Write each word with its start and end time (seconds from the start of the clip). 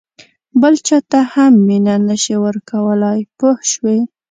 بل 0.61 0.75
چاته 0.87 1.19
هم 1.33 1.53
مینه 1.67 1.95
نه 2.07 2.15
شې 2.23 2.35
ورکولای 2.45 3.19
پوه 3.37 3.57
شوې!. 3.71 3.99